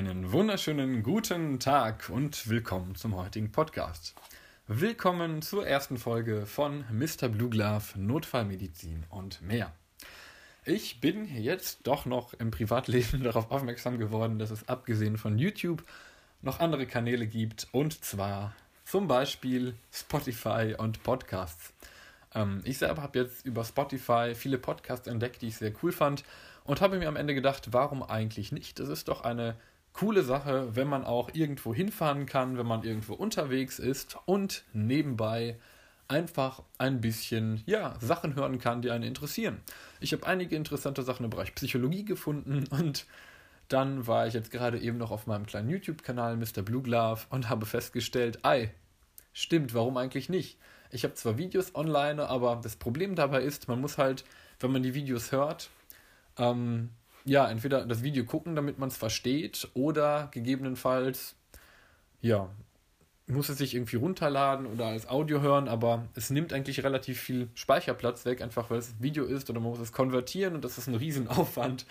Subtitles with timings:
[0.00, 4.14] Einen wunderschönen guten Tag und willkommen zum heutigen Podcast.
[4.66, 7.28] Willkommen zur ersten Folge von Mr.
[7.28, 7.50] Blue
[7.96, 9.74] Notfallmedizin und mehr.
[10.64, 15.84] Ich bin jetzt doch noch im Privatleben darauf aufmerksam geworden, dass es abgesehen von YouTube
[16.40, 18.54] noch andere Kanäle gibt und zwar
[18.86, 21.74] zum Beispiel Spotify und Podcasts.
[22.34, 26.24] Ähm, ich selber habe jetzt über Spotify viele Podcasts entdeckt, die ich sehr cool fand
[26.64, 28.78] und habe mir am Ende gedacht, warum eigentlich nicht?
[28.78, 29.56] Das ist doch eine
[29.92, 35.58] coole Sache, wenn man auch irgendwo hinfahren kann, wenn man irgendwo unterwegs ist und nebenbei
[36.08, 39.60] einfach ein bisschen ja, Sachen hören kann, die einen interessieren.
[40.00, 43.06] Ich habe einige interessante Sachen im Bereich Psychologie gefunden und
[43.68, 46.62] dann war ich jetzt gerade eben noch auf meinem kleinen YouTube-Kanal Mr.
[46.62, 48.72] Blue Glove und habe festgestellt, ei,
[49.32, 50.58] stimmt, warum eigentlich nicht?
[50.90, 54.24] Ich habe zwar Videos online, aber das Problem dabei ist, man muss halt,
[54.58, 55.70] wenn man die Videos hört,
[56.36, 56.90] ähm,
[57.24, 61.36] ja, entweder das Video gucken, damit man es versteht, oder gegebenenfalls,
[62.20, 62.48] ja,
[63.30, 67.48] muss es sich irgendwie runterladen oder als Audio hören, aber es nimmt eigentlich relativ viel
[67.54, 70.86] Speicherplatz weg, einfach weil es Video ist oder man muss es konvertieren und das ist
[70.86, 71.86] ein Riesenaufwand.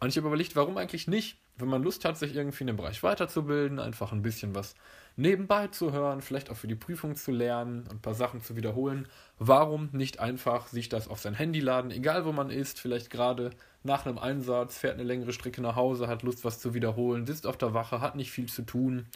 [0.00, 1.38] Und ich habe überlegt, warum eigentlich nicht?
[1.56, 4.74] Wenn man Lust hat, sich irgendwie in dem Bereich weiterzubilden, einfach ein bisschen was
[5.16, 8.56] nebenbei zu hören, vielleicht auch für die Prüfung zu lernen und ein paar Sachen zu
[8.56, 9.06] wiederholen,
[9.38, 13.50] warum nicht einfach sich das auf sein Handy laden, egal wo man ist, vielleicht gerade
[13.84, 17.46] nach einem Einsatz, fährt eine längere Strecke nach Hause, hat Lust, was zu wiederholen, sitzt
[17.46, 19.06] auf der Wache, hat nicht viel zu tun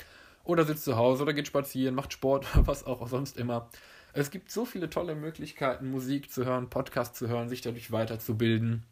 [0.48, 3.68] oder sitzt zu Hause oder geht spazieren, macht Sport, was auch sonst immer.
[4.14, 8.82] Es gibt so viele tolle Möglichkeiten, Musik zu hören, Podcast zu hören, sich dadurch weiterzubilden.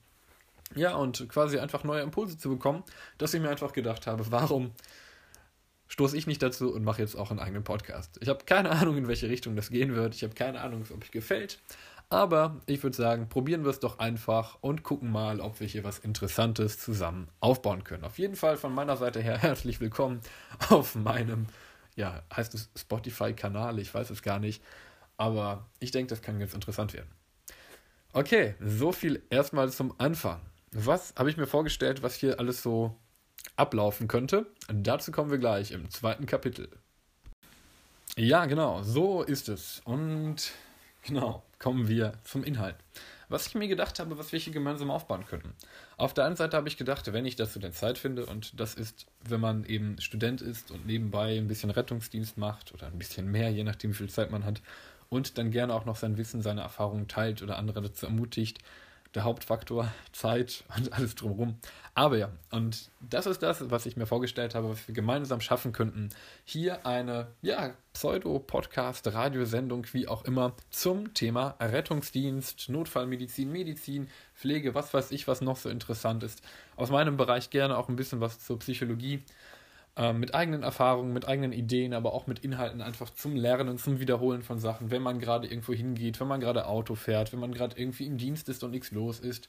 [0.74, 2.84] Ja, und quasi einfach neue Impulse zu bekommen,
[3.16, 4.72] dass ich mir einfach gedacht habe, warum
[5.88, 8.18] stoße ich nicht dazu und mache jetzt auch einen eigenen Podcast.
[8.20, 10.14] Ich habe keine Ahnung, in welche Richtung das gehen wird.
[10.14, 11.58] Ich habe keine Ahnung, ob es gefällt.
[12.08, 15.82] Aber ich würde sagen, probieren wir es doch einfach und gucken mal, ob wir hier
[15.82, 18.04] was Interessantes zusammen aufbauen können.
[18.04, 20.20] Auf jeden Fall von meiner Seite her herzlich willkommen
[20.68, 21.46] auf meinem,
[21.96, 24.62] ja, heißt es Spotify-Kanal, ich weiß es gar nicht.
[25.16, 27.10] Aber ich denke, das kann ganz interessant werden.
[28.12, 30.40] Okay, so viel erstmal zum Anfang.
[30.70, 32.96] Was habe ich mir vorgestellt, was hier alles so
[33.56, 34.46] ablaufen könnte?
[34.68, 36.68] Dazu kommen wir gleich im zweiten Kapitel.
[38.16, 39.80] Ja, genau, so ist es.
[39.84, 40.52] Und
[41.06, 42.76] genau, kommen wir zum Inhalt.
[43.28, 45.52] Was ich mir gedacht habe, was wir hier gemeinsam aufbauen könnten.
[45.96, 48.74] Auf der einen Seite habe ich gedacht, wenn ich dazu denn Zeit finde, und das
[48.74, 53.30] ist, wenn man eben Student ist und nebenbei ein bisschen Rettungsdienst macht oder ein bisschen
[53.30, 54.62] mehr, je nachdem, wie viel Zeit man hat,
[55.08, 58.58] und dann gerne auch noch sein Wissen, seine Erfahrungen teilt oder andere dazu ermutigt,
[59.16, 61.56] der Hauptfaktor, Zeit und alles drumherum.
[61.94, 65.72] Aber ja, und das ist das, was ich mir vorgestellt habe, was wir gemeinsam schaffen
[65.72, 66.10] könnten.
[66.44, 74.92] Hier eine, ja, Pseudo-Podcast, Radiosendung, wie auch immer, zum Thema Rettungsdienst, Notfallmedizin, Medizin, Pflege, was
[74.92, 76.42] weiß ich, was noch so interessant ist.
[76.76, 79.22] Aus meinem Bereich gerne auch ein bisschen was zur Psychologie
[80.14, 84.42] mit eigenen Erfahrungen, mit eigenen Ideen, aber auch mit Inhalten einfach zum Lernen, zum Wiederholen
[84.42, 87.78] von Sachen, wenn man gerade irgendwo hingeht, wenn man gerade Auto fährt, wenn man gerade
[87.80, 89.48] irgendwie im Dienst ist und nichts los ist,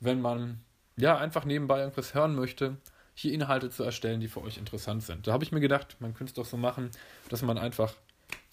[0.00, 0.60] wenn man
[0.98, 2.76] ja einfach nebenbei irgendwas hören möchte,
[3.14, 5.26] hier Inhalte zu erstellen, die für euch interessant sind.
[5.26, 6.90] Da habe ich mir gedacht, man könnte es doch so machen,
[7.30, 7.94] dass man einfach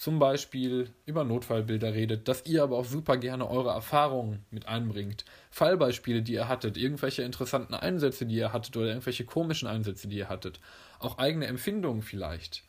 [0.04, 5.24] zum Beispiel über Notfallbilder redet, dass ihr aber auch super gerne eure Erfahrungen mit einbringt.
[5.50, 10.18] Fallbeispiele, die ihr hattet, irgendwelche interessanten Einsätze, die ihr hattet oder irgendwelche komischen Einsätze, die
[10.18, 10.60] ihr hattet
[11.04, 12.64] auch eigene Empfindungen vielleicht.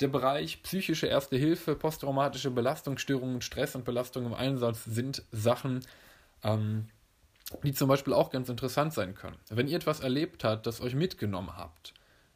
[0.00, 5.80] Der Bereich psychische Erste Hilfe, posttraumatische Belastungsstörungen, Stress und Belastung im Einsatz sind Sachen,
[6.42, 6.88] ähm,
[7.62, 9.36] die zum Beispiel auch ganz interessant sein können.
[9.50, 11.92] Wenn ihr etwas erlebt habt, das euch mitgenommen habt,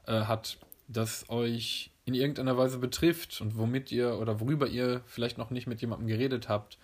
[0.07, 5.39] äh, hat, das euch in irgendeiner Weise betrifft und womit ihr oder worüber ihr vielleicht
[5.39, 6.79] noch nicht mit jemandem geredet habt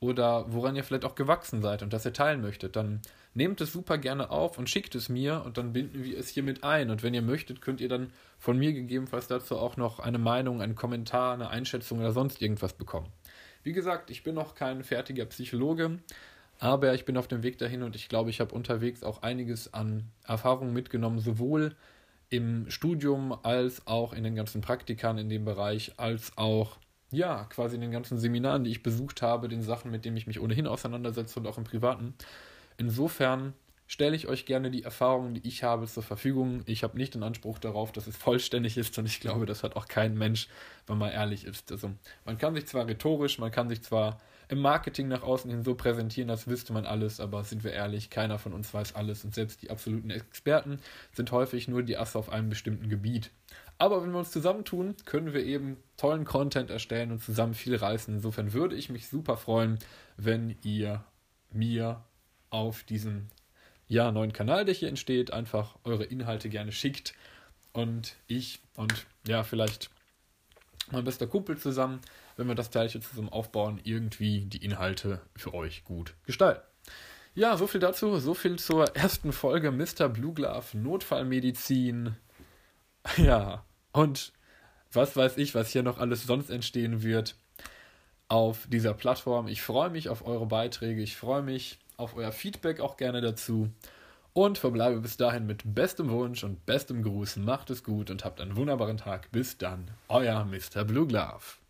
[0.00, 3.00] oder woran ihr vielleicht auch gewachsen seid und das ihr teilen möchtet, dann
[3.34, 6.42] nehmt es super gerne auf und schickt es mir und dann binden wir es hier
[6.42, 6.90] mit ein.
[6.90, 10.60] Und wenn ihr möchtet, könnt ihr dann von mir gegebenenfalls dazu auch noch eine Meinung,
[10.60, 13.08] einen Kommentar, eine Einschätzung oder sonst irgendwas bekommen.
[13.62, 15.98] Wie gesagt, ich bin noch kein fertiger Psychologe,
[16.58, 19.72] aber ich bin auf dem Weg dahin und ich glaube, ich habe unterwegs auch einiges
[19.72, 21.74] an Erfahrungen mitgenommen, sowohl
[22.34, 26.78] im Studium als auch in den ganzen Praktikern in dem Bereich, als auch
[27.10, 30.26] ja, quasi in den ganzen Seminaren, die ich besucht habe, den Sachen, mit denen ich
[30.26, 32.14] mich ohnehin auseinandersetze und auch im Privaten.
[32.76, 33.54] Insofern
[33.86, 36.62] stelle ich euch gerne die Erfahrungen, die ich habe, zur Verfügung.
[36.66, 39.76] Ich habe nicht den Anspruch darauf, dass es vollständig ist und ich glaube, das hat
[39.76, 40.48] auch kein Mensch,
[40.86, 41.70] wenn man ehrlich ist.
[41.70, 41.92] Also
[42.24, 45.74] man kann sich zwar rhetorisch, man kann sich zwar im Marketing nach außen hin so
[45.74, 49.34] präsentieren, als wüsste man alles, aber sind wir ehrlich, keiner von uns weiß alles und
[49.34, 50.78] selbst die absoluten Experten
[51.12, 53.30] sind häufig nur die Asse auf einem bestimmten Gebiet.
[53.78, 58.14] Aber wenn wir uns zusammentun, können wir eben tollen Content erstellen und zusammen viel reißen.
[58.14, 59.78] Insofern würde ich mich super freuen,
[60.16, 61.04] wenn ihr
[61.50, 62.04] mir
[62.50, 63.30] auf diesen
[63.88, 67.14] ja, neuen Kanal, der hier entsteht, einfach eure Inhalte gerne schickt
[67.72, 69.90] und ich und ja, vielleicht
[70.90, 72.00] mein bester Kumpel zusammen,
[72.36, 76.62] wenn wir das Teilchen zusammen aufbauen, irgendwie die Inhalte für euch gut gestalten.
[77.34, 80.08] Ja, so viel dazu, so viel zur ersten Folge Mr.
[80.08, 82.16] Blue Glove Notfallmedizin.
[83.18, 84.32] Ja, und
[84.90, 87.36] was weiß ich, was hier noch alles sonst entstehen wird
[88.28, 89.46] auf dieser Plattform.
[89.46, 93.68] Ich freue mich auf eure Beiträge, ich freue mich auf euer Feedback auch gerne dazu
[94.34, 97.36] und verbleibe bis dahin mit bestem Wunsch und bestem Gruß.
[97.36, 99.30] Macht es gut und habt einen wunderbaren Tag.
[99.32, 100.84] Bis dann, euer Mr.
[100.84, 101.63] Blue Glove.